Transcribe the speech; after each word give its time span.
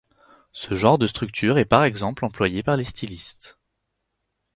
Ce 0.51 0.73
genre 0.73 0.97
de 0.97 1.05
structure 1.05 1.59
est 1.59 1.65
par 1.65 1.83
exemple 1.83 2.25
employée 2.25 2.63
par 2.63 2.75
les 2.75 2.83
stylistes. 2.83 3.59